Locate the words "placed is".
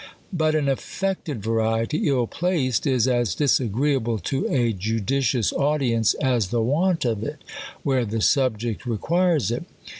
2.25-3.07